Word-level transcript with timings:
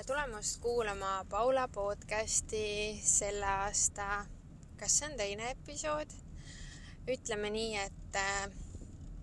tere 0.00 0.16
tulemast 0.16 0.60
kuulama 0.60 1.26
Paula 1.28 1.68
podcasti 1.68 3.00
selle 3.04 3.44
aasta, 3.46 4.24
kas 4.80 4.94
see 4.96 5.10
on 5.10 5.18
teine 5.18 5.50
episood? 5.50 6.14
ütleme 7.04 7.50
nii, 7.52 7.74
et 7.76 8.16
äh, 8.16 8.46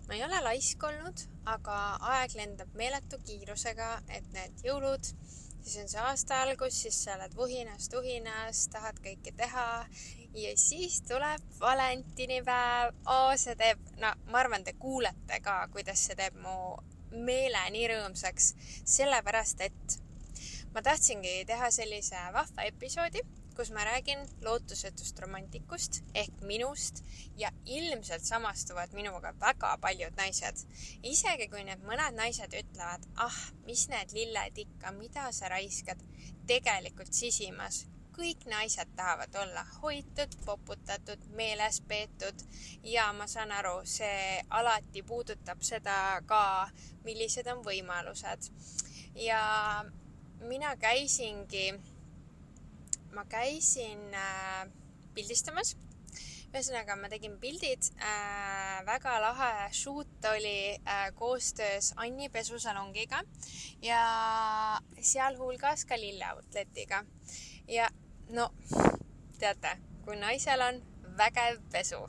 ma 0.06 0.14
ei 0.14 0.22
ole 0.22 0.38
laisk 0.44 0.86
olnud, 0.86 1.24
aga 1.50 1.80
aeg 2.12 2.38
lendab 2.38 2.78
meeletu 2.78 3.18
kiirusega, 3.26 3.90
et 4.06 4.30
need 4.36 4.62
jõulud, 4.68 5.10
siis 5.58 5.82
on 5.82 5.90
see 5.90 6.06
aasta 6.12 6.42
algus, 6.44 6.78
siis 6.84 7.02
sa 7.08 7.18
oled 7.18 7.34
vuhinas-tuhinas, 7.42 8.68
tahad 8.70 9.02
kõike 9.02 9.34
teha 9.34 9.68
ja 10.38 10.56
siis 10.68 11.02
tuleb 11.10 11.58
valentinipäev 11.58 12.94
oh,. 13.02 13.32
see 13.34 13.58
teeb, 13.58 13.82
no 13.98 14.14
ma 14.30 14.44
arvan, 14.46 14.62
te 14.62 14.78
kuulete 14.78 15.42
ka, 15.42 15.64
kuidas 15.74 16.06
see 16.06 16.22
teeb 16.22 16.38
mu 16.44 16.76
meele 17.10 17.70
nii 17.74 17.96
rõõmsaks, 17.96 18.52
sellepärast 18.86 19.66
et 19.66 20.04
ma 20.74 20.82
tahtsingi 20.84 21.44
teha 21.48 21.70
sellise 21.74 22.22
vahva 22.34 22.66
episoodi, 22.68 23.22
kus 23.58 23.70
ma 23.74 23.84
räägin 23.84 24.20
lootusetust 24.46 25.18
romantikust 25.18 26.00
ehk 26.14 26.40
minust 26.46 27.02
ja 27.36 27.50
ilmselt 27.66 28.24
samastuvad 28.24 28.94
minuga 28.94 29.34
väga 29.40 29.74
paljud 29.82 30.14
naised. 30.16 30.64
isegi 31.02 31.48
kui 31.48 31.64
need 31.66 31.82
mõned 31.90 32.14
naised 32.20 32.54
ütlevad, 32.62 33.06
ah, 33.16 33.38
mis 33.66 33.88
need 33.88 34.14
lilled 34.14 34.64
ikka, 34.64 34.92
mida 34.92 35.32
sa 35.32 35.50
raiskad, 35.50 36.02
tegelikult 36.46 37.12
sisimas 37.12 37.86
kõik 38.18 38.46
naised 38.50 38.90
tahavad 38.98 39.34
olla 39.38 39.62
hoitud, 39.78 40.32
poputatud, 40.44 41.26
meeles 41.38 41.80
peetud 41.86 42.42
ja 42.82 43.12
ma 43.14 43.26
saan 43.30 43.52
aru, 43.54 43.80
see 43.86 44.40
alati 44.50 45.02
puudutab 45.06 45.62
seda 45.62 46.18
ka, 46.26 46.42
millised 47.06 47.46
on 47.46 47.62
võimalused. 47.66 48.50
ja 49.18 49.42
mina 50.40 50.76
käisingi, 50.76 51.74
ma 53.12 53.24
käisin 53.24 54.14
äh, 54.14 54.68
pildistamas. 55.14 55.76
Ühesõnaga, 56.48 56.94
ma 56.96 57.10
tegin 57.12 57.34
pildid 57.42 57.90
äh,, 58.00 58.78
väga 58.86 59.18
lahe 59.20 59.50
shoot 59.76 60.28
oli 60.30 60.78
äh, 60.80 61.10
koostöös 61.14 61.92
Anni 62.00 62.30
pesusalongiga 62.32 63.20
ja 63.84 64.00
sealhulgas 65.00 65.84
ka 65.84 65.98
Lille 66.00 66.24
Outletiga. 66.32 67.04
ja 67.68 67.90
no 68.30 68.48
teate, 69.38 69.76
kui 70.04 70.16
naisel 70.16 70.64
on 70.64 70.80
vägev 71.20 71.60
pesu 71.72 72.00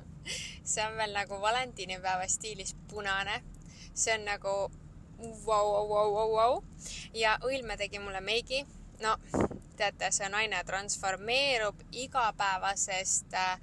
see 0.72 0.82
on 0.82 0.98
veel 0.98 1.14
nagu 1.14 1.38
valentinipäeva 1.40 2.26
stiilis 2.28 2.74
punane, 2.90 3.42
see 3.94 4.18
on 4.18 4.26
nagu 4.26 4.56
vau, 5.46 5.66
vau, 5.70 5.88
vau, 5.88 6.14
vau, 6.14 6.30
vau 6.34 6.62
ja 7.14 7.38
Õilme 7.44 7.76
tegi 7.76 7.98
mulle 7.98 8.20
meigi. 8.20 8.64
no 9.02 9.16
teate, 9.76 10.10
see 10.14 10.28
naine 10.30 10.62
transformeerub 10.64 11.80
igapäevasest 12.04 13.34
äh, 13.34 13.56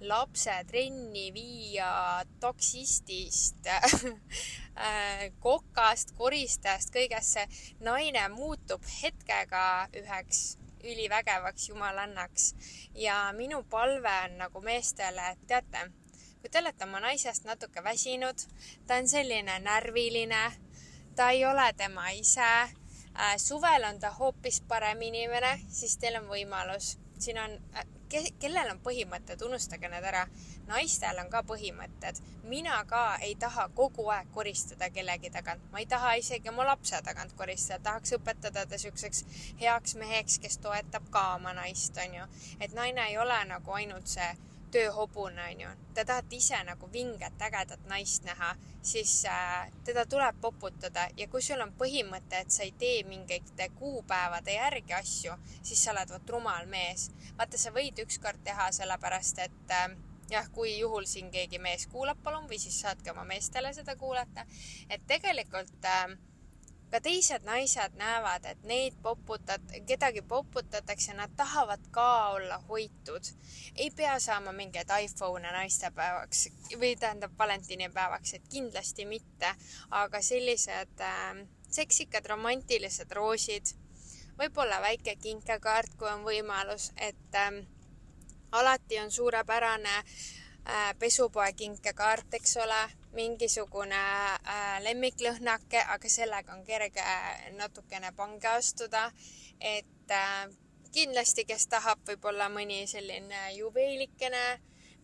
lapse 0.00 0.52
trenni 0.68 1.30
viia 1.34 2.24
taksistist 2.40 3.66
äh, 3.70 5.32
kokast, 5.40 6.12
koristajast, 6.18 6.92
kõigesse. 6.94 7.46
naine 7.80 8.28
muutub 8.28 8.84
hetkega 9.02 9.88
üheks 9.96 10.56
ülivägevaks 10.86 11.68
jumalannaks 11.68 12.54
ja 12.94 13.32
minu 13.36 13.62
palve 13.70 14.12
on 14.24 14.38
nagu 14.44 14.60
meestele, 14.60 15.32
et 15.32 15.46
teate, 15.48 15.88
kui 16.40 16.50
te 16.50 16.60
olete 16.60 16.86
oma 16.86 17.00
naisest 17.02 17.48
natuke 17.48 17.82
väsinud, 17.84 18.46
ta 18.86 19.00
on 19.00 19.08
selline 19.08 19.58
närviline, 19.64 20.44
ta 21.16 21.30
ei 21.30 21.44
ole 21.44 21.72
tema 21.76 22.08
ise 22.10 22.40
äh,, 22.42 23.36
suvel 23.36 23.84
on 23.84 24.00
ta 24.00 24.10
hoopis 24.10 24.60
parem 24.68 25.02
inimene, 25.02 25.60
siis 25.68 25.96
teil 25.98 26.18
on 26.20 26.28
võimalus, 26.28 26.96
siin 27.18 27.38
on 27.40 27.58
äh, 27.76 27.86
ke, 28.08 28.22
kellel 28.40 28.70
on 28.70 28.80
põhimõtted, 28.84 29.42
unustage 29.46 29.88
need 29.88 30.04
ära. 30.04 30.26
naistel 30.66 31.18
on 31.22 31.30
ka 31.30 31.42
põhimõtted. 31.46 32.20
mina 32.44 32.84
ka 32.84 33.16
ei 33.22 33.34
taha 33.34 33.68
kogu 33.74 34.08
aeg 34.10 34.28
koristada 34.34 34.90
kellegi 34.90 35.30
tagant, 35.30 35.62
ma 35.72 35.78
ei 35.78 35.86
taha 35.86 36.14
isegi 36.20 36.48
oma 36.48 36.66
lapse 36.66 37.00
tagant 37.02 37.32
koristada, 37.36 37.82
tahaks 37.90 38.12
õpetada 38.18 38.66
ta 38.66 38.78
siukseks 38.78 39.24
heaks 39.60 39.94
meheks, 39.94 40.38
kes 40.38 40.58
toetab 40.58 41.08
ka 41.10 41.34
oma 41.34 41.52
naist, 41.52 41.96
onju. 42.06 42.28
et 42.60 42.74
naine 42.74 43.08
ei 43.08 43.18
ole 43.18 43.44
nagu 43.44 43.72
ainult 43.72 44.06
see 44.06 44.36
tööhobune, 44.76 45.44
onju. 45.52 45.70
Te 45.94 46.04
tahate 46.04 46.36
ise 46.36 46.58
nagu 46.68 46.88
vinget, 46.92 47.40
ägedat 47.48 47.86
naist 47.88 48.26
näha, 48.28 48.52
siis 48.84 49.12
äh, 49.30 49.70
teda 49.84 50.04
tuleb 50.10 50.40
poputada 50.40 51.06
ja 51.16 51.28
kui 51.32 51.42
sul 51.42 51.62
on 51.64 51.72
põhimõte, 51.78 52.42
et 52.42 52.52
sa 52.52 52.64
ei 52.66 52.74
tee 52.78 53.00
mingite 53.08 53.70
kuupäevade 53.78 54.58
järgi 54.58 54.96
asju, 54.98 55.38
siis 55.62 55.84
sa 55.84 55.94
oled 55.94 56.12
vot 56.12 56.34
rumal 56.36 56.68
mees. 56.70 57.08
vaata, 57.38 57.58
sa 57.58 57.72
võid 57.72 58.04
ükskord 58.04 58.44
teha 58.44 58.68
sellepärast, 58.76 59.40
et 59.46 59.74
äh, 59.80 59.88
jah, 60.30 60.48
kui 60.52 60.76
juhul 60.78 61.08
siin 61.08 61.30
keegi 61.32 61.58
mees 61.62 61.86
kuulab, 61.92 62.20
palun, 62.22 62.48
või 62.50 62.60
siis 62.60 62.80
saatke 62.84 63.14
oma 63.14 63.24
meestele 63.24 63.72
seda 63.74 63.96
kuulata, 63.96 64.46
et 64.90 65.06
tegelikult 65.08 65.88
äh, 65.88 66.16
ka 66.90 67.00
teised 67.02 67.44
naised 67.44 67.96
näevad, 67.98 68.44
et 68.46 68.62
neid 68.64 68.94
poputat-, 69.02 69.74
kedagi 69.86 70.22
poputatakse, 70.22 71.14
nad 71.14 71.32
tahavad 71.36 71.82
ka 71.90 72.28
olla 72.36 72.58
hoitud. 72.68 73.32
ei 73.76 73.90
pea 73.90 74.18
saama 74.20 74.52
mingeid 74.52 74.90
iPhone'e 75.00 75.52
naistepäevaks 75.52 76.48
või 76.80 76.96
tähendab 76.96 77.32
valentinipäevaks, 77.38 78.34
et 78.34 78.48
kindlasti 78.48 79.04
mitte, 79.04 79.54
aga 79.90 80.22
sellised 80.22 81.00
äh, 81.00 81.42
seksikad 81.70 82.26
romantilised 82.26 83.12
roosid, 83.12 83.74
võib-olla 84.38 84.80
väike 84.80 85.16
kinkekaart, 85.16 85.96
kui 85.98 86.08
on 86.08 86.24
võimalus, 86.24 86.92
et 86.96 87.34
äh, 87.34 87.62
alati 88.52 89.00
on 89.00 89.10
suurepärane 89.10 89.96
äh, 89.98 90.94
pesupoe 90.98 91.52
kinkekaart, 91.52 92.34
eks 92.34 92.56
ole 92.56 92.80
mingisugune 93.16 93.96
äh, 93.96 94.76
lemmiklõhnake, 94.84 95.80
aga 95.94 96.12
sellega 96.12 96.54
on 96.54 96.62
kerge 96.68 97.04
natukene 97.56 98.12
pange 98.16 98.48
astuda. 98.48 99.10
et 99.60 100.12
äh, 100.12 100.46
kindlasti, 100.92 101.44
kes 101.44 101.66
tahab, 101.72 102.00
võib-olla 102.08 102.48
mõni 102.52 102.86
selline 102.88 103.50
juveelikene, 103.56 104.44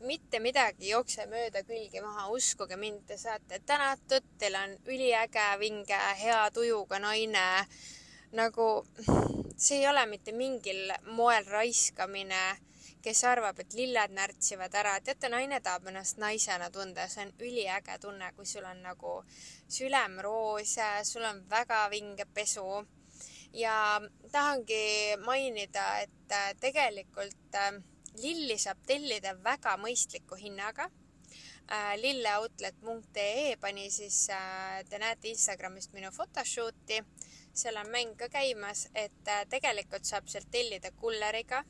mitte 0.07 0.41
midagi 0.43 0.89
ei 0.89 0.93
jookse 0.93 1.27
mööda 1.31 1.63
külgi 1.67 2.01
maha, 2.03 2.29
uskuge 2.35 2.77
mind, 2.77 3.05
te 3.07 3.19
saate 3.21 3.61
tänatud, 3.67 4.27
teil 4.39 4.57
on 4.59 4.75
üliäge, 4.91 5.45
vinge, 5.61 5.99
hea 6.23 6.43
tujuga 6.55 6.99
naine. 7.03 7.67
nagu 8.33 8.67
see 9.57 9.83
ei 9.83 9.89
ole 9.89 10.07
mitte 10.09 10.33
mingil 10.33 10.89
moel 11.13 11.45
raiskamine 11.45 12.41
kes 13.03 13.25
arvab, 13.27 13.59
et 13.59 13.75
lilled 13.75 14.15
närtsivad 14.15 14.75
ära. 14.79 14.95
teate, 15.01 15.29
naine 15.29 15.61
tahab 15.61 15.89
ennast 15.91 16.19
naisena 16.23 16.71
tunda, 16.71 17.09
see 17.11 17.27
on 17.27 17.33
üliäge 17.43 17.99
tunne, 18.01 18.33
kui 18.37 18.47
sul 18.47 18.67
on 18.69 18.83
nagu 18.83 19.15
sülemroos, 19.69 20.77
sul 21.09 21.27
on 21.27 21.43
väga 21.51 21.89
vinge 21.91 22.27
pesu. 22.35 22.87
ja 23.53 24.01
tahangi 24.33 25.17
mainida, 25.25 25.99
et 26.01 26.33
äh, 26.33 26.55
tegelikult 26.61 27.55
äh, 27.55 27.75
lilli 28.23 28.57
saab 28.59 28.79
tellida 28.87 29.35
väga 29.45 29.75
mõistliku 29.77 30.39
hinnaga 30.41 30.87
äh, 30.89 31.93
lilleoutlet.ee 32.01 33.59
pani 33.61 33.91
siis, 33.91 34.25
te 34.89 34.99
näete 34.99 35.29
Instagramist 35.29 35.93
minu 35.93 36.09
photoshoot'i, 36.17 37.03
seal 37.53 37.77
on 37.77 37.93
mäng 37.93 38.17
ka 38.17 38.31
käimas, 38.33 38.89
et 38.95 39.33
tegelikult 39.51 40.09
saab 40.09 40.33
sealt 40.33 40.49
tellida 40.51 40.95
kulleriga 40.97 41.65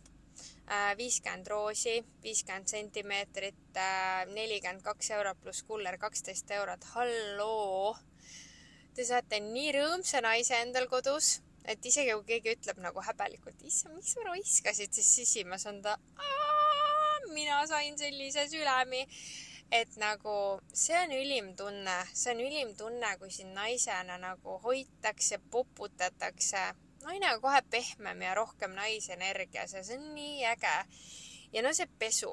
viiskümmend 0.96 1.48
roosi, 1.50 2.04
viiskümmend 2.22 2.70
sentimeetrit, 2.70 3.62
äh, 3.76 4.24
nelikümmend 4.30 4.82
kaks 4.82 5.10
eurot 5.10 5.40
pluss 5.42 5.62
kuller 5.68 5.98
kaksteist 5.98 6.50
eurot, 6.50 6.84
halloo. 6.94 7.96
Te 8.94 9.04
saate 9.04 9.40
nii 9.40 9.72
rõõmsa 9.72 10.20
naise 10.22 10.58
endal 10.60 10.86
kodus, 10.88 11.40
et 11.64 11.84
isegi 11.86 12.12
kui 12.12 12.28
keegi 12.28 12.56
ütleb 12.56 12.82
nagu 12.84 13.02
häbelikult, 13.04 13.62
issand, 13.64 13.96
miks 13.96 14.14
sa 14.16 14.26
raiskasid, 14.28 14.92
siis 14.92 15.14
sisimas 15.16 15.66
on 15.66 15.80
ta, 15.82 15.96
mina 17.32 17.62
sain 17.66 17.98
sellise 17.98 18.48
sülemi. 18.48 19.06
Et 19.72 19.94
nagu 19.96 20.60
see 20.76 20.98
on 21.00 21.14
ülim 21.16 21.54
tunne, 21.56 21.94
see 22.12 22.34
on 22.34 22.42
ülim 22.44 22.74
tunne, 22.76 23.14
kui 23.16 23.30
sind 23.32 23.54
naisena 23.56 24.18
nagu 24.20 24.58
hoitakse, 24.60 25.38
poputatakse 25.50 26.66
naine 27.04 27.34
on 27.34 27.40
kohe 27.40 27.62
pehmem 27.70 28.22
ja 28.22 28.34
rohkem 28.34 28.74
naisenergias 28.78 29.74
ja 29.76 29.84
see 29.84 29.98
on 29.98 30.14
nii 30.14 30.44
äge. 30.46 30.74
ja 31.52 31.62
no 31.62 31.72
see 31.74 31.88
pesu. 31.98 32.32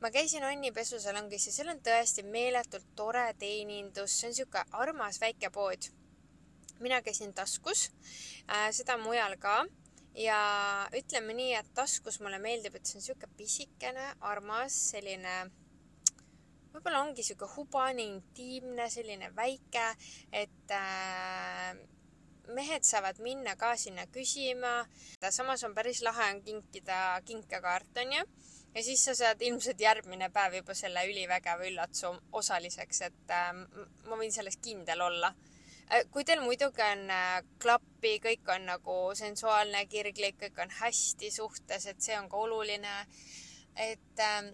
ma 0.00 0.10
käisin 0.10 0.44
Anni 0.44 0.72
pesusalongis 0.72 1.46
ja 1.46 1.52
seal 1.52 1.70
on 1.74 1.80
tõesti 1.80 2.24
meeletult 2.26 2.88
tore 2.96 3.28
teenindus, 3.38 4.18
see 4.20 4.30
on 4.30 4.34
sihuke 4.34 4.64
armas 4.72 5.20
väike 5.20 5.50
pood. 5.50 5.90
mina 6.80 7.02
käisin 7.02 7.34
taskus 7.34 7.90
äh,, 8.50 8.70
seda 8.70 8.98
mujal 8.98 9.36
ka 9.38 9.64
ja 10.14 10.38
ütleme 10.98 11.34
nii, 11.34 11.54
et 11.54 11.74
taskus 11.74 12.20
mulle 12.20 12.38
meeldib, 12.38 12.74
et 12.76 12.86
see 12.86 12.98
on 12.98 13.06
sihuke 13.06 13.28
pisikene, 13.36 14.12
armas, 14.20 14.76
selline 14.90 15.36
võib-olla 16.72 17.02
ongi 17.04 17.24
sihuke 17.24 17.48
hubane, 17.56 18.04
intiimne, 18.16 18.88
selline 18.90 19.30
väike, 19.36 19.86
et 20.32 20.74
äh, 20.76 21.76
mehed 22.54 22.84
saavad 22.84 23.20
minna 23.24 23.56
ka 23.56 23.76
sinna 23.76 24.06
küsima. 24.06 24.86
samas 25.30 25.64
on 25.64 25.74
päris 25.74 26.02
lahe 26.02 26.30
on 26.34 26.42
kinkida 26.42 27.20
kinkekaart, 27.24 27.96
onju. 28.04 28.24
ja 28.74 28.82
siis 28.82 29.04
sa 29.04 29.14
saad 29.14 29.42
ilmselt 29.42 29.80
järgmine 29.80 30.30
päev 30.30 30.54
juba 30.54 30.74
selle 30.74 31.06
ülivägeva 31.10 31.66
üllatuse 31.66 32.12
osaliseks, 32.32 33.00
et 33.00 33.30
äh, 33.30 33.52
ma 34.08 34.16
võin 34.16 34.32
selles 34.32 34.56
kindel 34.56 35.00
olla 35.00 35.28
äh, 35.28 35.52
kui 36.10 36.24
teil 36.24 36.40
muidugi 36.40 36.82
on 36.84 37.10
äh, 37.10 37.38
klappi, 37.62 38.16
kõik 38.24 38.48
on 38.54 38.66
nagu 38.70 38.98
sensuaalne, 39.18 39.84
kirglik, 39.92 40.38
kõik 40.40 40.60
on 40.64 40.76
hästi 40.80 41.30
suhtes, 41.30 41.86
et 41.86 42.00
see 42.00 42.18
on 42.18 42.28
ka 42.32 42.36
oluline. 42.46 43.06
et 43.76 44.20
äh, 44.20 44.52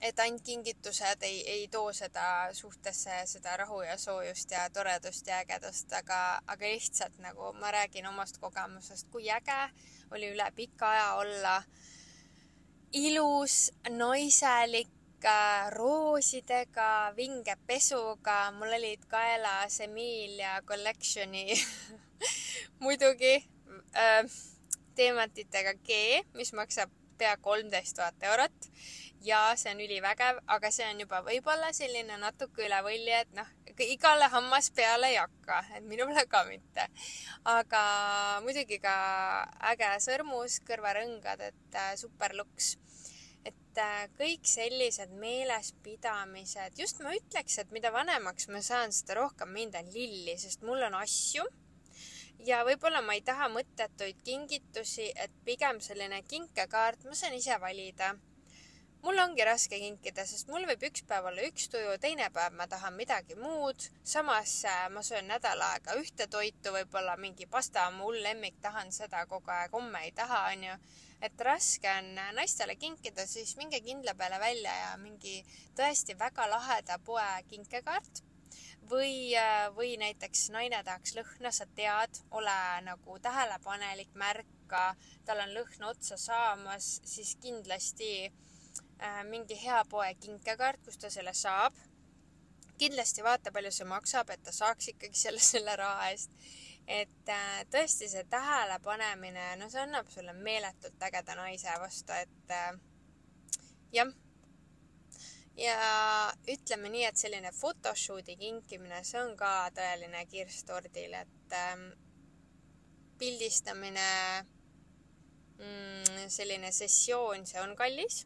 et 0.00 0.18
ainult 0.22 0.44
kingitused 0.46 1.22
ei, 1.26 1.40
ei 1.50 1.68
too 1.68 1.92
seda 1.92 2.48
suhtesse 2.54 3.22
seda 3.26 3.56
rahu 3.56 3.80
ja 3.82 3.96
soojust 3.98 4.50
ja 4.50 4.68
toredust 4.70 5.26
ja 5.26 5.40
ägedust, 5.42 5.92
aga, 5.92 6.40
aga 6.46 6.66
lihtsalt 6.66 7.18
nagu 7.22 7.52
ma 7.58 7.72
räägin 7.74 8.06
omast 8.06 8.38
kogemusest, 8.38 9.08
kui 9.10 9.30
äge 9.30 9.58
oli 10.10 10.30
üle 10.34 10.50
pika 10.54 10.90
aja 10.90 11.08
olla. 11.22 11.56
Ilus, 12.92 13.72
naiselik, 13.90 14.94
roosidega, 15.74 17.12
vinge 17.16 17.56
pesuga, 17.66 18.52
mul 18.54 18.70
olid 18.76 19.02
kaelas 19.10 19.80
Emilia 19.80 20.62
Collectioni 20.62 21.58
muidugi 22.84 23.34
äh, 23.98 24.22
teematitega 24.94 25.74
G, 25.74 26.22
mis 26.38 26.54
maksab 26.54 26.94
pea 27.18 27.36
kolmteist 27.42 27.98
tuhat 27.98 28.22
eurot 28.30 28.70
ja 29.24 29.40
see 29.58 29.72
on 29.74 29.80
ülivägev, 29.82 30.40
aga 30.46 30.70
see 30.74 30.86
on 30.92 31.00
juba 31.02 31.20
võib-olla 31.26 31.70
selline 31.76 32.18
natuke 32.20 32.66
üle 32.66 32.78
võlli, 32.86 33.12
et 33.20 33.30
noh, 33.36 33.48
igale 33.84 34.28
hammas 34.32 34.70
peale 34.74 35.12
ei 35.12 35.18
hakka, 35.18 35.60
et 35.76 35.86
minule 35.86 36.24
ka 36.30 36.44
mitte. 36.48 36.88
aga 37.44 37.82
muidugi 38.44 38.80
ka 38.82 38.96
äge 39.72 39.90
sõrmus, 40.04 40.60
kõrvarõngad, 40.66 41.42
et 41.50 41.78
äh, 41.78 41.94
super 41.96 42.34
luks. 42.34 42.76
et 43.44 43.78
äh, 43.78 44.08
kõik 44.18 44.44
sellised 44.46 45.14
meelespidamised, 45.14 46.78
just 46.78 47.00
ma 47.00 47.14
ütleks, 47.14 47.58
et 47.58 47.70
mida 47.70 47.92
vanemaks 47.94 48.48
ma 48.48 48.62
saan, 48.62 48.92
seda 48.92 49.20
rohkem 49.22 49.52
mind 49.54 49.78
on 49.78 49.90
lilli, 49.94 50.36
sest 50.38 50.62
mul 50.62 50.82
on 50.82 50.94
asju 50.94 51.46
ja 52.46 52.62
võib-olla 52.66 53.02
ma 53.02 53.14
ei 53.18 53.22
taha 53.22 53.48
mõttetuid 53.50 54.22
kingitusi, 54.24 55.10
et 55.16 55.30
pigem 55.44 55.80
selline 55.80 56.22
kinkekaart 56.22 57.06
ma 57.06 57.14
saan 57.18 57.34
ise 57.34 57.56
valida 57.60 58.14
mul 59.02 59.18
ongi 59.22 59.44
raske 59.46 59.78
kinkida, 59.78 60.24
sest 60.26 60.48
mul 60.50 60.66
võib 60.68 60.82
üks 60.88 61.04
päev 61.08 61.28
olla 61.30 61.44
üks 61.46 61.68
tuju, 61.72 61.94
teine 62.02 62.28
päev 62.34 62.56
ma 62.58 62.66
tahan 62.70 62.96
midagi 62.98 63.36
muud. 63.38 63.88
samas 64.04 64.64
äh, 64.64 64.86
ma 64.90 65.02
söön 65.02 65.28
nädal 65.30 65.62
aega 65.70 65.94
ühte 66.00 66.26
toitu, 66.26 66.72
võib-olla 66.74 67.16
mingi 67.16 67.46
pasta 67.46 67.86
on 67.88 67.98
mu 67.98 68.08
hull 68.08 68.22
lemmik, 68.22 68.58
tahan 68.62 68.92
seda 68.92 69.24
kogu 69.26 69.50
aeg, 69.54 69.72
homme 69.72 70.02
ei 70.04 70.12
taha, 70.12 70.46
onju. 70.52 70.78
et 71.22 71.44
raske 71.50 71.90
on 71.98 72.10
äh, 72.18 72.32
naistele 72.34 72.76
kinkida, 72.76 73.26
siis 73.26 73.56
minge 73.56 73.80
kindla 73.80 74.14
peale 74.14 74.40
välja 74.42 74.74
ja 74.82 74.96
mingi 74.96 75.44
tõesti 75.78 76.18
väga 76.18 76.48
laheda 76.50 76.98
poe 76.98 77.28
kinkekaart 77.50 78.22
või, 78.90 79.34
äh, 79.38 79.68
või 79.76 79.94
näiteks 80.00 80.48
naine 80.50 80.82
tahaks 80.84 81.14
lõhna, 81.14 81.52
sa 81.54 81.66
tead, 81.78 82.22
ole 82.30 82.58
nagu 82.82 83.18
tähelepanelik, 83.22 84.10
märka, 84.14 84.94
tal 85.24 85.46
on 85.46 85.54
lõhn 85.54 85.90
otsa 85.90 86.18
saamas, 86.18 86.98
siis 87.06 87.36
kindlasti 87.42 88.32
mingi 89.24 89.56
hea 89.62 89.82
poe 89.90 90.14
kinkekaart, 90.20 90.82
kust 90.84 91.00
ta 91.00 91.10
selle 91.10 91.34
saab. 91.34 91.74
kindlasti 92.78 93.24
vaata, 93.26 93.50
palju 93.50 93.72
see 93.74 93.86
maksab, 93.90 94.28
et 94.30 94.42
ta 94.46 94.52
saaks 94.54 94.92
ikkagi 94.92 95.18
selle, 95.18 95.42
selle 95.42 95.74
raha 95.76 96.10
eest. 96.10 96.30
et 96.86 97.28
äh, 97.28 97.64
tõesti 97.70 98.08
see 98.08 98.24
tähelepanemine, 98.30 99.56
no 99.60 99.68
see 99.68 99.82
annab 99.82 100.08
sulle 100.08 100.32
meeletult 100.32 101.02
ägeda 101.02 101.34
naise 101.36 101.74
vastu, 101.82 102.12
et 102.12 102.54
äh, 102.54 102.78
jah. 103.92 104.14
ja 105.56 105.76
ütleme 106.48 106.88
nii, 106.88 107.04
et 107.04 107.16
selline 107.16 107.52
photoshoot'i 107.52 108.38
kinkimine, 108.40 109.02
see 109.04 109.20
on 109.20 109.36
ka 109.36 109.52
tõeline 109.76 110.24
kirss 110.30 110.64
tordil, 110.64 111.18
et 111.18 111.58
ähm, 111.60 111.84
pildistamine 113.18 114.08
mm,, 115.58 116.26
selline 116.30 116.72
sessioon, 116.72 117.46
see 117.46 117.60
on 117.60 117.76
kallis 117.76 118.24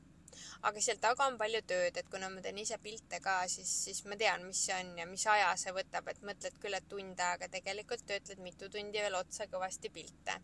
aga 0.69 0.83
seal 0.85 1.01
taga 1.03 1.27
on 1.27 1.39
palju 1.41 1.63
tööd, 1.71 1.97
et 1.99 2.11
kuna 2.11 2.29
ma 2.33 2.43
teen 2.45 2.61
ise 2.63 2.79
pilte 2.83 3.19
ka, 3.25 3.41
siis, 3.51 3.71
siis 3.87 4.05
ma 4.11 4.19
tean, 4.19 4.45
mis 4.47 4.61
see 4.67 4.77
on 4.79 4.93
ja 5.01 5.07
mis 5.11 5.25
aja 5.31 5.51
see 5.59 5.75
võtab, 5.75 6.11
et 6.13 6.23
mõtled 6.27 6.61
küll, 6.63 6.79
et 6.79 6.87
tund 6.91 7.25
aega, 7.31 7.49
tegelikult 7.53 8.07
töötled 8.07 8.43
mitu 8.45 8.71
tundi 8.71 9.03
veel 9.03 9.19
otsa 9.19 9.49
kõvasti 9.51 9.91
pilte 9.95 10.39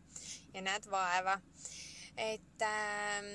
ja 0.55 0.65
näed 0.65 0.91
vaeva. 0.91 1.39
et 2.17 2.67
äh, 2.67 3.31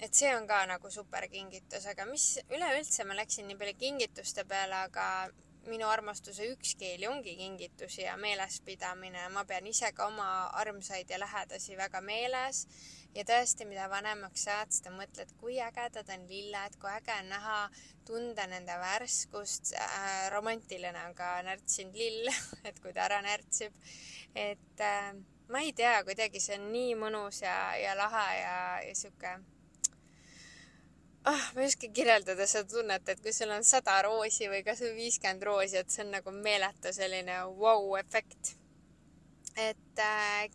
et 0.00 0.14
see 0.14 0.32
on 0.36 0.46
ka 0.48 0.64
nagu 0.68 0.90
super 0.92 1.24
kingitus, 1.32 1.86
aga 1.88 2.04
mis 2.10 2.36
üleüldse 2.52 3.04
ma 3.08 3.16
läksin 3.16 3.46
nii 3.48 3.56
palju 3.60 3.76
kingituste 3.80 4.44
peale, 4.44 4.82
aga 4.90 5.06
minu 5.70 5.88
armastuse 5.88 6.46
üks 6.52 6.74
keel 6.80 7.04
ongi 7.10 7.36
kingitusi 7.38 8.02
ja 8.02 8.16
meelespidamine. 8.20 9.28
ma 9.34 9.44
pean 9.44 9.66
ise 9.66 9.92
ka 9.92 10.06
oma 10.06 10.28
armsaid 10.62 11.10
ja 11.10 11.18
lähedasi 11.20 11.76
väga 11.76 12.00
meeles 12.00 12.66
ja 13.14 13.24
tõesti, 13.24 13.64
mida 13.68 13.88
vanemaks 13.90 14.44
saad, 14.48 14.72
seda 14.74 14.92
mõtled, 14.94 15.32
kui 15.40 15.58
ägedad 15.62 16.10
on 16.12 16.26
lilled, 16.28 16.76
kui 16.80 16.90
äge 16.92 17.14
on 17.20 17.30
näha, 17.32 17.56
tunda 18.06 18.46
nende 18.46 18.76
värskust 18.80 19.72
äh,. 19.80 20.28
romantiline 20.34 21.06
on 21.08 21.14
ka 21.14 21.30
närtsinud 21.46 21.96
lill, 21.96 22.30
et 22.68 22.80
kui 22.82 22.92
ta 22.92 23.06
ära 23.08 23.22
närtsib. 23.24 23.74
et 24.34 24.84
äh, 24.84 25.12
ma 25.48 25.64
ei 25.64 25.72
tea, 25.72 25.98
kuidagi 26.04 26.40
see 26.42 26.58
on 26.58 26.70
nii 26.72 26.96
mõnus 27.00 27.42
ja, 27.42 27.58
ja 27.80 27.96
lahe 27.98 28.26
ja, 28.40 28.56
ja 28.84 28.94
sihuke 28.94 29.38
ah, 31.26 31.48
ma 31.54 31.62
ei 31.62 31.70
oska 31.70 31.90
kirjeldada 31.92 32.46
seda 32.50 32.68
tunnet, 32.70 33.08
et 33.08 33.22
kui 33.22 33.34
sul 33.34 33.50
on 33.54 33.64
sada 33.66 33.96
roosi 34.06 34.50
või 34.52 34.62
kasvõi 34.66 34.94
viiskümmend 35.00 35.42
roosi, 35.48 35.80
et 35.80 35.90
see 35.90 36.04
on 36.06 36.14
nagu 36.18 36.34
meeletu 36.34 36.92
selline 36.94 37.40
vau-efekt 37.58 38.54
wow. 38.54 39.66
et 39.68 40.04
äh, 40.04 40.46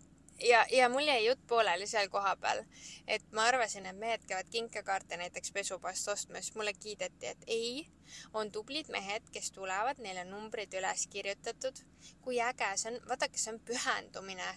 ja, 0.43 0.65
ja 0.71 0.89
mul 0.89 1.07
jäi 1.07 1.25
jutt 1.25 1.41
pooleli 1.47 1.87
seal 1.87 2.09
kohapeal, 2.09 2.63
et 3.07 3.23
ma 3.31 3.45
arvasin, 3.49 3.85
et 3.85 3.97
mehed 3.97 4.23
käivad 4.27 4.49
kinkekaarte 4.51 5.17
näiteks 5.17 5.51
pesupasta 5.51 6.11
ostmas, 6.11 6.53
mulle 6.55 6.73
kiideti, 6.73 7.27
et 7.27 7.43
ei, 7.47 7.87
on 8.33 8.51
tublid 8.51 8.89
mehed, 8.91 9.29
kes 9.31 9.51
tulevad, 9.51 10.01
neil 10.01 10.23
on 10.25 10.33
numbrid 10.35 10.73
üles 10.79 11.07
kirjutatud. 11.07 11.83
kui 12.21 12.41
äge 12.41 12.67
see 12.75 12.91
on, 12.91 12.99
vaadake, 13.09 13.37
see 13.37 13.53
on 13.53 13.59
pühendumine. 13.65 14.49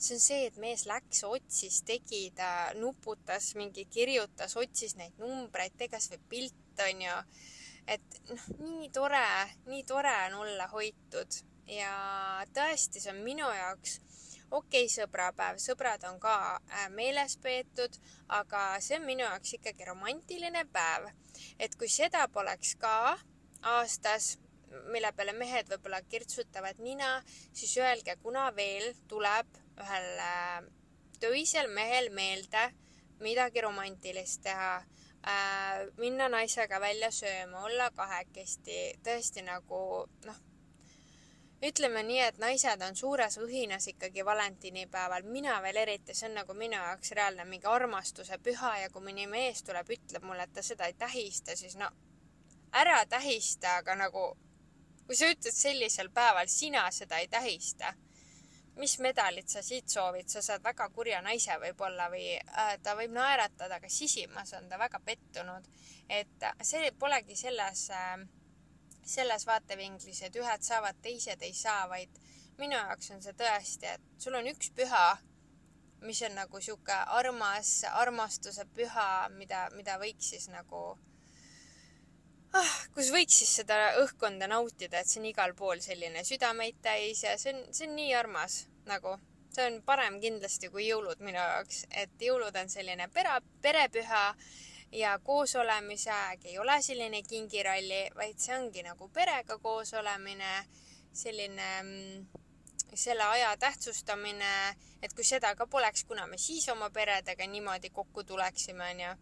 See 0.00 0.16
on 0.16 0.22
see, 0.24 0.46
et 0.48 0.56
mees 0.62 0.86
läks, 0.88 1.22
otsis, 1.28 1.82
tegi, 1.88 2.22
ta 2.36 2.70
nuputas, 2.78 3.52
mingi 3.58 3.84
kirjutas, 3.92 4.56
otsis 4.56 4.96
neid 4.96 5.18
numbreid, 5.20 5.76
tegi 5.76 5.94
kasvõi 5.94 6.20
pilt, 6.30 6.84
onju. 6.86 7.16
et 7.90 8.20
noh, 8.30 8.44
nii 8.62 8.90
tore, 8.94 9.26
nii 9.68 9.84
tore 9.88 10.14
on 10.28 10.40
olla 10.44 10.68
hoitud 10.72 11.40
ja 11.70 11.92
tõesti, 12.54 13.02
see 13.02 13.12
on 13.12 13.22
minu 13.24 13.48
jaoks 13.50 13.98
okei 14.50 14.84
okay,, 14.86 14.90
sõbrapäev, 14.90 15.58
sõbrad 15.62 16.04
on 16.08 16.18
ka 16.22 16.34
äh, 16.58 16.86
meeles 16.94 17.36
peetud, 17.42 17.96
aga 18.40 18.64
see 18.82 18.98
on 18.98 19.06
minu 19.06 19.24
jaoks 19.24 19.56
ikkagi 19.58 19.86
romantiline 19.88 20.64
päev. 20.72 21.10
et 21.58 21.76
kui 21.78 21.88
seda 21.88 22.26
poleks 22.28 22.74
ka 22.80 23.16
aastas, 23.62 24.38
mille 24.90 25.12
peale 25.12 25.32
mehed 25.34 25.70
võib-olla 25.70 26.00
kirtsutavad 26.02 26.78
nina, 26.78 27.20
siis 27.52 27.76
öelge, 27.78 28.16
kuna 28.22 28.50
veel 28.56 28.94
tuleb 29.08 29.59
ühel 29.78 30.08
töisel 31.20 31.68
mehel 31.68 32.10
meelde 32.10 32.70
midagi 33.20 33.60
romantilist 33.60 34.42
teha. 34.42 34.82
Äh,, 35.20 35.86
minna 36.00 36.30
naisega 36.32 36.80
välja 36.80 37.10
sööma, 37.12 37.64
olla 37.68 37.90
kahekesti, 37.92 38.78
tõesti 39.04 39.44
nagu 39.44 39.80
noh 40.24 40.38
ütleme 41.62 42.02
nii, 42.02 42.20
et 42.24 42.38
naised 42.40 42.82
on 42.82 42.96
suures 42.96 43.36
õhinas 43.38 43.84
ikkagi 43.92 44.24
valentinipäeval, 44.24 45.26
mina 45.28 45.58
veel 45.62 45.76
eriti, 45.82 46.14
see 46.16 46.30
on 46.30 46.38
nagu 46.40 46.54
minu 46.56 46.78
jaoks 46.78 47.12
reaalne 47.16 47.44
mingi 47.44 47.68
armastuse 47.68 48.38
püha 48.40 48.76
ja 48.80 48.90
kui 48.90 49.04
mõni 49.04 49.26
mees 49.28 49.60
tuleb, 49.66 49.90
ütleb 49.96 50.24
mulle, 50.24 50.46
et 50.48 50.54
ta 50.56 50.64
seda 50.64 50.88
ei 50.88 50.96
tähista, 50.96 51.56
siis 51.56 51.76
no 51.76 51.90
ära 52.72 53.02
tähista, 53.06 53.76
aga 53.82 53.98
nagu 54.06 54.24
kui 55.06 55.18
sa 55.18 55.28
ütled 55.28 55.52
sellisel 55.52 56.08
päeval, 56.14 56.48
sina 56.48 56.86
seda 56.94 57.20
ei 57.20 57.28
tähista, 57.28 57.92
mis 58.80 58.96
medalit 59.04 59.48
sa 59.48 59.62
siit 59.62 59.88
soovid, 59.92 60.28
sa 60.32 60.42
saad 60.42 60.64
väga 60.64 60.88
kurja 60.94 61.20
naise 61.22 61.56
võib-olla 61.60 62.08
või 62.12 62.32
äh, 62.40 62.74
ta 62.82 62.96
võib 62.96 63.12
naeratada, 63.12 63.76
aga 63.76 63.88
sisimas 63.92 64.54
on 64.56 64.68
ta 64.68 64.78
väga 64.80 65.00
pettunud. 65.04 65.68
et 66.08 66.46
see 66.66 66.90
polegi 66.98 67.36
selles 67.36 67.88
äh, 67.94 68.24
selles 69.04 69.46
vaatevinklis, 69.46 70.22
et 70.22 70.36
ühed 70.36 70.64
saavad, 70.64 70.98
teised 71.02 71.42
ei 71.42 71.54
saa, 71.56 71.88
vaid 71.90 72.20
minu 72.60 72.76
jaoks 72.76 73.10
on 73.14 73.22
see 73.24 73.36
tõesti, 73.36 73.94
et 73.94 74.22
sul 74.22 74.36
on 74.38 74.48
üks 74.50 74.70
püha, 74.76 75.04
mis 76.06 76.20
on 76.28 76.36
nagu 76.38 76.60
sihuke 76.62 76.96
armas, 77.18 77.72
armastuse 78.02 78.66
püha, 78.76 79.28
mida, 79.36 79.66
mida 79.76 79.98
võiks 80.00 80.32
siis 80.34 80.48
nagu 80.52 80.98
ah, 82.58 82.72
kus 82.94 83.10
võiks 83.14 83.40
siis 83.42 83.52
seda 83.60 83.78
õhkkonda 84.02 84.48
nautida, 84.50 85.00
et 85.00 85.10
see 85.10 85.20
on 85.22 85.28
igal 85.30 85.54
pool 85.58 85.82
selline 85.84 86.24
südameid 86.26 86.80
täis 86.82 87.24
ja 87.24 87.36
see 87.38 87.54
on, 87.54 87.62
see 87.74 87.88
on 87.88 87.94
nii 87.98 88.14
armas 88.18 88.64
nagu, 88.90 89.16
see 89.54 89.68
on 89.68 89.78
parem 89.86 90.18
kindlasti 90.22 90.70
kui 90.72 90.88
jõulud 90.88 91.22
minu 91.22 91.38
jaoks, 91.38 91.84
et 91.90 92.26
jõulud 92.26 92.56
on 92.62 92.72
selline 92.72 93.08
pere, 93.14 93.38
perepüha 93.62 94.24
ja 94.96 95.16
koosolemise 95.22 96.10
aeg 96.10 96.46
ei 96.50 96.58
ole 96.58 96.80
selline 96.82 97.22
kingiralli, 97.22 98.02
vaid 98.16 98.38
see 98.42 98.56
ongi 98.58 98.82
nagu 98.86 99.08
perega 99.14 99.58
koos 99.62 99.94
olemine, 99.94 100.54
selline 101.14 101.68
mm, 101.82 102.40
selle 102.94 103.22
aja 103.22 103.52
tähtsustamine, 103.60 104.54
et 105.02 105.12
kui 105.14 105.24
seda 105.24 105.52
ka 105.54 105.66
poleks, 105.70 106.02
kuna 106.04 106.26
me 106.26 106.38
siis 106.38 106.66
oma 106.72 106.90
peredega 106.90 107.46
niimoodi 107.46 107.92
kokku 107.94 108.24
tuleksime, 108.26 108.90
onju 108.94 109.12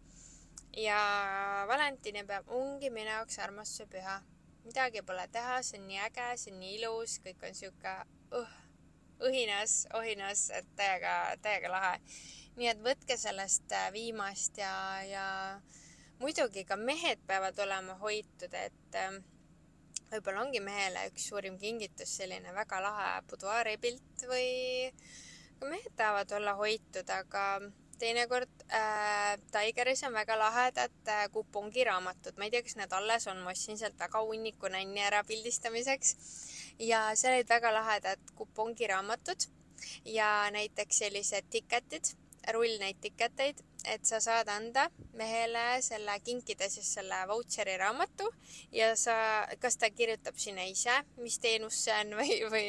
ja 0.77 1.65
valentinipäev 1.67 2.47
ongi 2.47 2.89
minu 2.89 3.09
jaoks 3.09 3.39
armastuse 3.39 3.85
püha. 3.85 4.21
midagi 4.63 5.01
pole 5.01 5.27
teha, 5.31 5.61
see 5.63 5.79
on 5.79 5.87
nii 5.87 5.99
äge, 6.05 6.25
see 6.37 6.53
on 6.53 6.59
nii 6.59 6.73
ilus, 6.77 7.15
kõik 7.25 7.45
on 7.47 7.55
sihuke 7.57 7.93
uh, 8.37 8.51
õhinas, 9.25 9.87
ohinas, 9.97 10.49
et 10.53 10.67
täiega, 10.77 11.15
täiega 11.41 11.71
lahe. 11.71 11.95
nii 12.59 12.67
et 12.67 12.83
võtke 12.83 13.17
sellest 13.17 13.71
äh, 13.71 13.89
viimast 13.95 14.57
ja, 14.59 14.73
ja 15.07 15.25
muidugi 16.19 16.65
ka 16.67 16.75
mehed 16.75 17.21
peavad 17.27 17.59
olema 17.65 17.95
hoitud, 18.03 18.53
et 18.53 18.99
äh, 18.99 19.19
võib-olla 20.11 20.43
ongi 20.43 20.61
mehele 20.63 21.07
üks 21.09 21.29
suurim 21.29 21.57
kingitus 21.61 22.15
selline 22.19 22.53
väga 22.53 22.81
lahe 22.83 23.09
buduaaripilt 23.29 24.25
või 24.29 24.49
mehed 25.65 25.95
tahavad 25.95 26.31
olla 26.37 26.55
hoitud, 26.59 27.09
aga 27.09 27.45
teinekord 27.99 28.63
äh, 28.73 29.37
Tigeris 29.51 30.03
on 30.07 30.13
väga 30.13 30.37
lahedad 30.39 31.11
äh, 31.11 31.25
kupongiraamatud, 31.33 32.37
ma 32.37 32.47
ei 32.47 32.53
tea, 32.53 32.63
kas 32.65 32.77
need 32.79 32.95
alles 32.95 33.27
on, 33.31 33.41
ma 33.43 33.53
ostsin 33.55 33.79
sealt 33.79 33.99
väga 33.99 34.21
hunniku 34.25 34.71
nänni 34.71 35.03
ära 35.03 35.23
pildistamiseks. 35.27 36.15
Ja 36.79 37.09
seal 37.19 37.37
olid 37.37 37.49
väga 37.49 37.73
lahedad 37.75 38.33
kupongiraamatud 38.39 39.49
ja 40.05 40.29
näiteks 40.51 41.03
sellised 41.03 41.49
tiketid, 41.51 42.13
rull 42.55 42.79
neid 42.81 43.01
tiketeid 43.01 43.63
et 43.87 44.05
sa 44.05 44.19
saad 44.19 44.49
anda 44.51 44.87
mehele 45.17 45.81
selle, 45.83 46.13
kinkida 46.25 46.67
siis 46.71 46.87
selle 46.97 47.19
vautšeri 47.29 47.77
raamatu 47.79 48.27
ja 48.75 48.91
sa, 48.99 49.15
kas 49.61 49.77
ta 49.79 49.89
kirjutab 49.93 50.37
sinna 50.39 50.65
ise, 50.67 50.93
mis 51.23 51.39
teenus 51.39 51.83
see 51.85 51.95
on 51.95 52.15
või, 52.19 52.37
või 52.51 52.65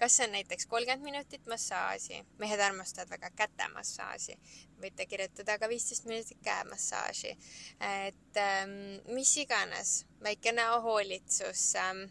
kas 0.00 0.18
see 0.18 0.28
on 0.28 0.36
näiteks 0.36 0.68
kolmkümmend 0.70 1.04
minutit 1.04 1.46
massaaži. 1.50 2.22
mehed 2.38 2.60
armastavad 2.60 3.10
väga 3.10 3.30
kätemassaaži. 3.36 4.38
võite 4.80 5.06
kirjutada 5.06 5.58
ka 5.58 5.68
viisteist 5.68 6.04
minutit 6.04 6.38
käemassaaži. 6.44 7.36
et 7.80 8.40
ähm, 8.40 9.00
mis 9.14 9.36
iganes, 9.36 10.06
väikene 10.22 10.66
hoolitsus 10.82 11.74
ähm,, 11.76 12.06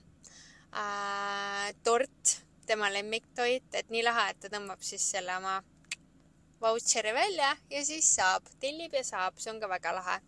äh, 0.74 1.74
tort, 1.84 2.42
tema 2.66 2.90
lemmiktoit, 2.94 3.74
et 3.74 3.90
nii 3.90 4.04
lahe, 4.04 4.30
et 4.30 4.40
ta 4.40 4.50
tõmbab 4.50 4.82
siis 4.82 5.12
selle 5.12 5.38
oma 5.38 5.62
vautšeri 6.62 7.14
välja 7.14 7.56
ja 7.70 7.86
siis 7.86 8.16
saab, 8.16 8.48
tellib 8.60 8.94
ja 8.94 9.04
saab, 9.04 9.38
see 9.40 9.52
on 9.54 9.60
ka 9.60 9.70
väga 9.70 9.96
lahe. 9.96 10.20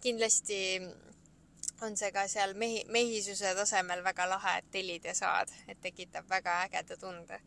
kindlasti 0.00 0.58
on 1.82 1.96
see 1.96 2.10
ka 2.12 2.26
seal 2.28 2.54
mehi, 2.58 2.82
mehisuse 2.90 3.52
tasemel 3.54 4.02
väga 4.02 4.26
lahe, 4.28 4.54
et 4.58 4.70
tellid 4.74 5.04
ja 5.06 5.14
saad, 5.14 5.50
et 5.70 5.80
tekitab 5.82 6.26
väga 6.30 6.56
ägeda 6.64 6.96
tunde. 6.98 7.40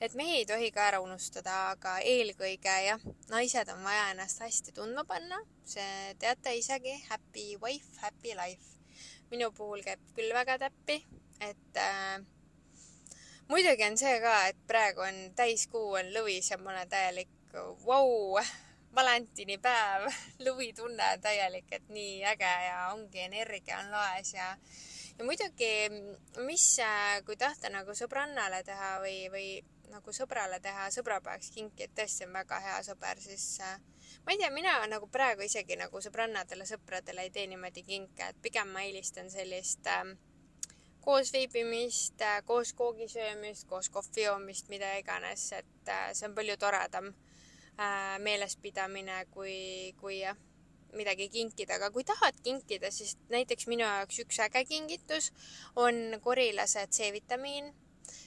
et 0.00 0.14
mehi 0.14 0.38
ei 0.38 0.46
tohi 0.46 0.70
ka 0.72 0.86
ära 0.88 1.00
unustada, 1.04 1.56
aga 1.74 1.98
eelkõige 2.12 2.76
jah, 2.86 3.04
naised 3.30 3.68
on 3.74 3.82
vaja 3.84 4.10
ennast 4.12 4.40
hästi 4.40 4.72
tundma 4.72 5.04
panna, 5.04 5.40
see 5.64 6.14
teate 6.18 6.56
isegi, 6.56 6.94
happy 7.10 7.56
wife, 7.62 8.00
happy 8.00 8.36
life. 8.40 8.72
minu 9.30 9.50
puhul 9.52 9.82
käib 9.82 10.00
küll 10.16 10.32
väga 10.32 10.58
täppi, 10.58 11.00
et 11.40 11.80
äh, 11.80 12.24
muidugi 13.48 13.84
on 13.84 13.98
see 14.00 14.16
ka, 14.20 14.34
et 14.48 14.66
praegu 14.68 15.04
on 15.04 15.24
täiskuu 15.36 15.96
on 16.00 16.12
lõvis 16.16 16.50
ja 16.50 16.58
ma 16.58 16.72
olen 16.72 16.88
täielik 16.88 17.33
vau, 17.86 18.40
valentinipäev, 18.94 20.08
lõvitunne 20.46 21.14
täielik, 21.24 21.70
et 21.72 21.88
nii 21.88 22.24
äge 22.34 22.50
ja 22.66 22.88
ongi 22.92 23.24
energia 23.26 23.80
on 23.84 23.94
laes 23.94 24.34
ja 24.34 24.54
ja 25.18 25.24
muidugi, 25.24 25.70
mis, 26.46 26.66
kui 27.26 27.36
tahta 27.38 27.70
nagu 27.70 27.94
sõbrannale 27.94 28.62
teha 28.66 28.96
või, 29.02 29.18
või 29.30 29.48
nagu 29.92 30.12
sõbrale 30.12 30.58
teha 30.62 30.88
sõbrapäevaks 30.90 31.52
kinki, 31.54 31.86
et 31.86 31.94
tõesti 31.94 32.26
on 32.26 32.34
väga 32.34 32.58
hea 32.64 32.80
sõber, 32.82 33.20
siis 33.22 33.46
ma 34.24 34.34
ei 34.34 34.40
tea, 34.40 34.50
mina 34.50 34.74
nagu 34.90 35.06
praegu 35.06 35.46
isegi 35.46 35.78
nagu 35.78 36.02
sõbrannadele, 36.02 36.66
sõpradele 36.66 37.26
ei 37.26 37.30
tee 37.34 37.46
niimoodi 37.50 37.84
kinke, 37.86 38.30
et 38.32 38.40
pigem 38.42 38.72
ma 38.74 38.82
eelistan 38.82 39.30
sellist 39.30 39.86
äh, 39.86 40.02
koos 41.04 41.30
veibimist, 41.32 42.24
koos 42.48 42.72
koogi 42.74 43.08
söömist, 43.12 43.68
koos 43.68 43.90
kohvi 43.92 44.26
joomist, 44.26 44.70
mida 44.72 44.96
iganes, 44.98 45.50
et 45.52 45.92
äh, 45.94 46.10
see 46.12 46.26
on 46.26 46.34
palju 46.34 46.58
toredam 46.58 47.12
äh, 47.78 48.18
meelespidamine 48.22 49.24
kui, 49.30 49.94
kui 50.00 50.20
jah, 50.20 50.36
midagi 50.94 51.28
kinkida, 51.28 51.78
aga 51.78 51.90
kui 51.90 52.04
tahad 52.06 52.36
kinkida, 52.44 52.90
siis 52.94 53.16
näiteks 53.32 53.66
minu 53.70 53.82
jaoks 53.86 54.20
üks 54.24 54.38
äge 54.46 54.64
kingitus 54.68 55.32
on 55.76 56.20
korilase 56.22 56.86
C-vitamiin. 56.86 57.74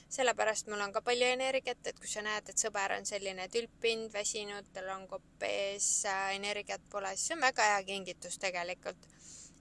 sellepärast 0.08 0.66
mul 0.66 0.80
on 0.80 0.92
ka 0.92 1.00
palju 1.04 1.26
energiat, 1.26 1.86
et 1.86 1.98
kui 2.00 2.08
sa 2.08 2.22
näed, 2.24 2.48
et 2.48 2.58
sõber 2.58 2.94
on 2.96 3.04
selline 3.06 3.44
tülpinud, 3.52 4.08
väsinud, 4.12 4.70
tal 4.72 4.88
on 4.94 5.04
kopp 5.08 5.44
ees 5.44 6.04
äh,, 6.08 6.34
energiat 6.36 6.80
pole, 6.90 7.12
siis 7.16 7.28
see 7.28 7.36
on 7.36 7.44
väga 7.44 7.66
hea 7.72 7.82
kingitus 7.90 8.38
tegelikult 8.40 9.04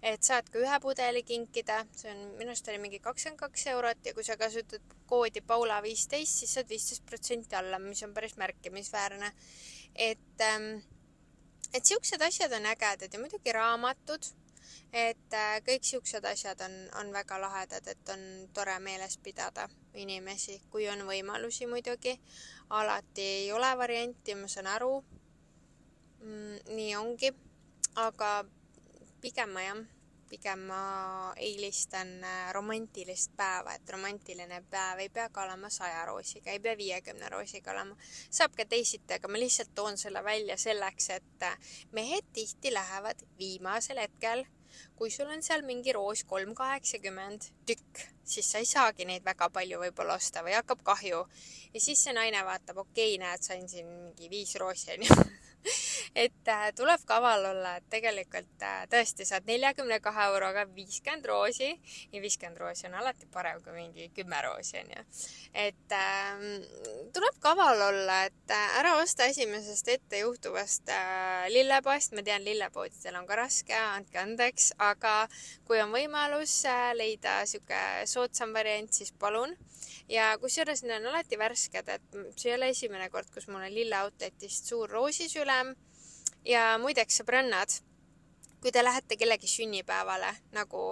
et 0.01 0.23
saad 0.23 0.49
ka 0.53 0.59
ühe 0.61 0.79
pudeli 0.81 1.23
kinkida, 1.23 1.79
see 1.97 2.11
on, 2.11 2.19
minu 2.37 2.53
arust 2.53 2.67
oli 2.69 2.81
mingi 2.83 2.99
kakskümmend 3.01 3.39
kaks 3.39 3.67
eurot 3.73 4.05
ja 4.05 4.13
kui 4.13 4.23
sa 4.23 4.37
kasutad 4.37 4.93
koodi 5.09 5.41
Paula 5.41 5.81
viisteist, 5.83 6.43
siis 6.43 6.53
saad 6.53 6.69
viisteist 6.69 7.05
protsenti 7.05 7.57
alla, 7.57 7.79
mis 7.81 8.03
on 8.05 8.13
päris 8.13 8.37
märkimisväärne 8.37 9.33
et, 9.97 10.41
ähm, 10.41 10.79
et 11.73 11.85
siuksed 11.85 12.21
asjad 12.21 12.51
on 12.53 12.65
ägedad 12.65 13.13
ja 13.13 13.19
muidugi 13.19 13.53
raamatud, 13.53 14.29
et 14.93 15.33
äh, 15.33 15.57
kõik 15.65 15.85
siuksed 15.87 16.25
asjad 16.25 16.61
on, 16.61 16.75
on 17.01 17.11
väga 17.13 17.39
lahedad, 17.41 17.87
et 17.87 18.09
on 18.13 18.21
tore 18.53 18.77
meeles 18.79 19.17
pidada 19.23 19.67
inimesi, 19.97 20.59
kui 20.71 20.87
on 20.89 21.05
võimalusi 21.07 21.67
muidugi. 21.67 22.19
alati 22.69 23.21
ei 23.21 23.51
ole 23.51 23.77
varianti, 23.77 24.35
ma 24.35 24.47
saan 24.47 24.67
aru 24.67 25.03
mm,. 26.21 26.57
nii 26.75 26.95
ongi, 26.95 27.31
aga 27.95 28.45
pigem 29.21 29.53
ma 29.53 29.63
jah 29.65 29.85
pigem 30.29 30.65
ma 30.67 30.81
eelistan 31.39 32.09
äh, 32.23 32.51
romantilist 32.53 33.31
päeva, 33.37 33.75
et 33.75 33.89
romantiline 33.89 34.59
päev 34.71 35.03
ei 35.03 35.09
pea 35.13 35.29
ka 35.33 35.45
olema 35.45 35.69
saja 35.73 36.03
roosiga, 36.09 36.51
ei 36.51 36.59
pea 36.63 36.75
viiekümne 36.77 37.29
roosiga 37.31 37.71
olema. 37.71 37.95
saab 38.29 38.55
ka 38.57 38.65
teisiti, 38.65 39.13
aga 39.15 39.31
ma 39.31 39.39
lihtsalt 39.39 39.73
toon 39.75 39.97
selle 39.97 40.23
välja 40.23 40.57
selleks, 40.59 41.09
et 41.15 41.47
äh, 41.47 41.57
mehed 41.95 42.27
tihti 42.33 42.73
lähevad 42.73 43.23
viimasel 43.39 44.03
hetkel, 44.03 44.45
kui 44.99 45.09
sul 45.13 45.31
on 45.31 45.41
seal 45.43 45.63
mingi 45.65 45.95
roos 45.95 46.23
kolm 46.27 46.53
kaheksakümmend 46.55 47.49
tükk, 47.69 48.03
siis 48.27 48.51
sa 48.51 48.61
ei 48.61 48.67
saagi 48.67 49.07
neid 49.07 49.25
väga 49.25 49.49
palju 49.53 49.79
võib-olla 49.85 50.19
osta 50.19 50.43
või 50.45 50.57
hakkab 50.59 50.83
kahju. 50.91 51.23
ja 51.73 51.81
siis 51.81 52.03
see 52.03 52.13
naine 52.13 52.43
vaatab, 52.45 52.83
okei 52.83 53.15
okay,, 53.15 53.23
näed, 53.23 53.47
sain 53.47 53.69
siin 53.69 53.87
mingi 53.87 54.29
viis 54.29 54.55
roosi 54.59 54.91
onju 54.97 55.21
et 56.15 56.51
äh, 56.51 56.67
tuleb 56.75 57.01
kaval 57.05 57.45
olla, 57.51 57.75
et 57.77 57.87
tegelikult 57.89 58.65
äh, 58.65 58.83
tõesti 58.91 59.25
saad 59.27 59.47
neljakümne 59.49 59.99
kahe 60.03 60.27
euroga 60.31 60.65
viiskümmend 60.75 61.25
roosi 61.29 61.69
ja 62.13 62.21
viiskümmend 62.21 62.59
roosi 62.61 62.87
on 62.89 62.97
alati 63.01 63.29
parem 63.33 63.61
kui 63.63 63.75
mingi 63.75 64.09
kümme 64.15 64.41
roosi 64.45 64.79
onju. 64.81 65.05
et 65.53 65.95
äh, 65.95 66.45
tuleb 67.13 67.39
kaval 67.43 67.81
olla, 67.89 68.23
et 68.29 68.55
äh, 68.55 68.79
ära 68.79 68.95
osta 69.01 69.29
esimesest 69.31 69.87
ettejuhtuvast 69.95 70.91
lillepoest, 71.53 72.13
ma 72.13 72.23
tean, 72.23 72.43
lillepoodidel 72.45 73.15
on 73.19 73.27
ka 73.27 73.39
raske, 73.39 73.75
andke 73.75 74.19
andeks, 74.21 74.71
aga 74.79 75.15
kui 75.67 75.81
on 75.81 75.93
võimalus 75.95 76.59
leida 76.97 77.39
sihuke 77.45 77.81
soodsam 78.09 78.53
variant, 78.55 78.91
siis 78.93 79.13
palun 79.19 79.55
ja 80.09 80.37
kusjuures 80.41 80.83
need 80.83 81.01
on 81.01 81.11
alati 81.11 81.39
värsked, 81.39 81.89
et 81.89 82.17
see 82.35 82.51
ei 82.51 82.55
ole 82.55 82.71
esimene 82.73 83.09
kord, 83.09 83.29
kus 83.33 83.47
mul 83.47 83.65
on 83.65 83.73
lille 83.73 84.01
outletist 84.05 84.71
suur 84.71 84.89
roosisülem. 84.89 85.75
Ja 86.47 86.77
muideks, 86.79 87.19
sõbrannad, 87.19 87.73
kui 88.61 88.71
te 88.71 88.83
lähete 88.83 89.17
kellegi 89.19 89.49
sünnipäevale 89.51 90.31
nagu 90.55 90.83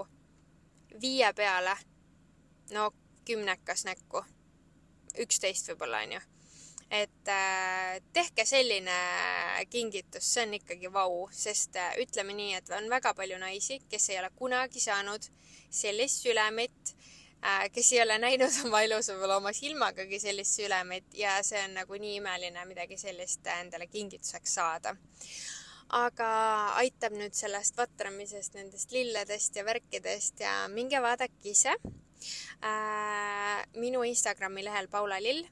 viie 1.01 1.31
peale, 1.35 1.75
no 2.75 2.89
kümnekas 3.25 3.85
näkku, 3.87 4.21
üksteist 5.23 5.71
võib-olla 5.71 6.01
onju, 6.03 6.19
et 6.91 7.31
äh, 7.31 7.95
tehke 8.13 8.45
selline 8.45 8.97
kingitus, 9.71 10.27
see 10.33 10.43
on 10.45 10.57
ikkagi 10.59 10.91
vau, 10.93 11.25
sest 11.31 11.79
äh, 11.79 11.95
ütleme 12.03 12.35
nii, 12.35 12.53
et 12.59 12.71
on 12.75 12.89
väga 12.91 13.15
palju 13.17 13.39
naisi, 13.41 13.79
kes 13.89 14.09
ei 14.11 14.19
ole 14.19 14.29
kunagi 14.35 14.83
saanud 14.83 15.27
sellist 15.71 16.23
sülemit 16.27 16.94
kes 17.73 17.91
ei 17.93 18.01
ole 18.01 18.17
näinud 18.21 18.55
oma 18.67 18.81
elus 18.85 19.11
võib-olla 19.11 19.39
oma 19.41 19.53
silmagagi 19.53 20.19
sellist 20.21 20.59
sülemit 20.59 21.13
ja 21.17 21.37
see 21.45 21.61
on 21.67 21.75
nagu 21.81 21.99
nii 22.01 22.17
imeline 22.21 22.65
midagi 22.69 22.97
sellist 22.97 23.45
endale 23.59 23.87
kingituseks 23.91 24.57
saada 24.59 24.95
aga 25.93 26.29
aitab 26.81 27.13
nüüd 27.13 27.35
sellest 27.37 27.77
vatramisest, 27.77 28.55
nendest 28.57 28.91
lilledest 28.91 29.55
ja 29.55 29.65
värkidest 29.65 30.41
ja 30.41 30.67
minge 30.71 31.01
vaadake 31.01 31.51
ise 31.51 31.75
äh,. 32.65 33.61
minu 33.77 34.03
Instagrami 34.03 34.63
lehel 34.65 34.87
Paula 34.87 35.19
Lill 35.21 35.45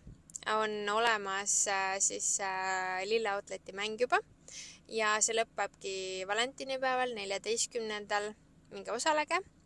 on 0.58 0.90
olemas 0.90 1.68
äh, 1.68 2.00
siis 2.00 2.40
äh, 2.42 3.04
Lille 3.06 3.36
Outleti 3.36 3.72
mäng 3.74 4.00
juba 4.00 4.20
ja 4.88 5.16
see 5.22 5.36
lõpebki 5.38 6.26
valentinipäeval, 6.28 7.14
neljateistkümnendal. 7.16 8.34
minge 8.74 8.92
osalege 8.92 9.38
äh,. 9.38 9.63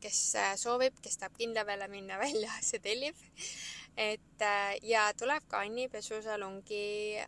Kes 0.00 0.20
äh, 0.40 0.52
soovib, 0.60 1.00
kes 1.02 1.18
tahab 1.18 1.38
kindla 1.38 1.64
peale 1.64 1.88
minna 1.88 2.18
välja, 2.24 2.52
see 2.60 2.82
tellib. 2.82 3.16
et 3.96 4.42
äh, 4.44 4.76
ja 4.82 5.08
tuleb 5.16 5.48
ka 5.48 5.64
Anni 5.64 5.88
pesusalongi 5.88 7.24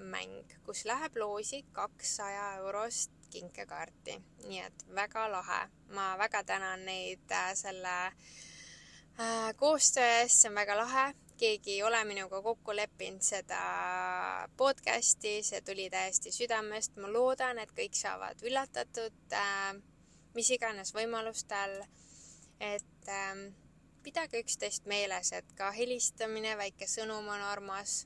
mäng, 0.00 0.44
kus 0.64 0.84
läheb 0.88 1.16
loosi 1.20 1.64
kaksaja 1.72 2.54
eurost 2.64 3.12
kinkekaarti, 3.30 4.16
nii 4.48 4.60
et 4.64 4.86
väga 4.94 5.26
lahe. 5.32 5.62
ma 5.94 6.16
väga 6.18 6.42
tänan 6.44 6.84
neid 6.84 7.32
äh, 7.32 7.54
selle 7.54 7.96
äh, 8.06 9.50
koostöö 9.56 10.08
eest, 10.20 10.40
see 10.40 10.50
on 10.50 10.54
väga 10.54 10.76
lahe. 10.76 11.12
keegi 11.40 11.72
ei 11.72 11.82
ole 11.82 12.04
minuga 12.04 12.42
kokku 12.42 12.74
leppinud 12.76 13.22
seda 13.24 13.60
podcast'i, 14.56 15.40
see 15.42 15.60
tuli 15.60 15.90
täiesti 15.90 16.32
südamest. 16.32 16.96
ma 16.96 17.12
loodan, 17.12 17.58
et 17.58 17.72
kõik 17.76 17.94
saavad 17.94 18.42
üllatatud 18.42 19.38
äh, 19.44 19.74
mis 20.34 20.50
iganes 20.50 20.94
võimalustel. 20.94 21.80
et 22.60 23.08
äh, 23.08 23.50
pidage 24.02 24.40
üksteist 24.40 24.86
meeles, 24.86 25.32
et 25.32 25.52
ka 25.56 25.70
helistamine, 25.72 26.56
väike 26.56 26.88
sõnum 26.88 27.28
on 27.28 27.42
armas 27.42 28.04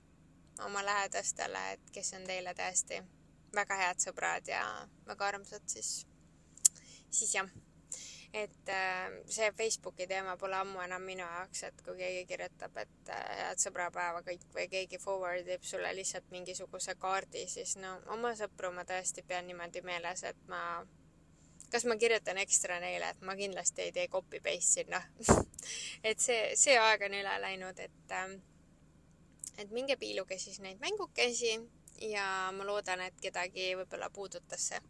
oma 0.64 0.84
lähedastele, 0.84 1.62
et 1.74 1.92
kes 1.94 2.14
on 2.18 2.26
teile 2.26 2.54
tõesti 2.54 3.02
väga 3.54 3.78
head 3.78 4.02
sõbrad 4.02 4.50
ja 4.50 4.64
väga 5.06 5.30
armsad, 5.32 5.66
siis, 5.70 6.06
siis 7.10 7.34
jah. 7.34 7.50
et 8.34 8.70
äh, 8.70 9.12
see 9.30 9.50
Facebooki 9.54 10.06
teema 10.10 10.36
pole 10.36 10.56
ammu 10.58 10.80
enam 10.82 11.02
minu 11.06 11.22
jaoks, 11.22 11.62
et 11.68 11.82
kui 11.86 11.94
keegi 11.98 12.24
kirjutab, 12.26 12.76
et 12.82 13.12
äh, 13.14 13.28
head 13.44 13.62
sõbrapäeva 13.62 14.24
kõik 14.26 14.46
või 14.56 14.66
keegi 14.72 14.98
forward 14.98 15.48
ib 15.54 15.62
sulle 15.62 15.94
lihtsalt 15.94 16.30
mingisuguse 16.34 16.96
kaardi, 16.98 17.46
siis 17.48 17.76
no 17.78 18.00
oma 18.16 18.34
sõpru 18.38 18.72
ma 18.74 18.86
tõesti 18.88 19.22
pean 19.26 19.46
niimoodi 19.46 19.84
meeles, 19.86 20.26
et 20.26 20.46
ma 20.50 20.64
kas 21.72 21.86
ma 21.88 21.96
kirjutan 22.00 22.38
ekstra 22.38 22.78
neile, 22.80 23.10
et 23.10 23.22
ma 23.26 23.36
kindlasti 23.36 23.88
ei 23.88 23.92
tee 23.92 24.08
copy 24.08 24.40
paste 24.40 24.80
sinna 24.80 25.02
et 26.08 26.20
see, 26.20 26.52
see 26.58 26.76
aeg 26.78 27.06
on 27.08 27.16
üle 27.20 27.38
läinud, 27.46 27.78
et 27.78 28.14
äh, 28.18 28.36
et 29.58 29.70
minge 29.70 29.96
piiluge 29.96 30.38
siis 30.38 30.60
neid 30.60 30.80
mängukesi 30.82 31.54
ja 32.10 32.26
ma 32.56 32.66
loodan, 32.66 33.04
et 33.06 33.18
kedagi 33.22 33.72
võib-olla 33.78 34.10
puudutas 34.10 34.68
see. 34.72 34.80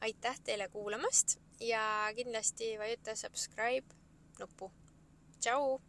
aitäh 0.00 0.38
teile 0.44 0.68
kuulamast 0.68 1.38
ja 1.60 1.82
kindlasti 2.16 2.74
vajuta 2.78 3.16
subscribe 3.16 3.94
nuppu. 4.38 4.72
tšau 5.40 5.80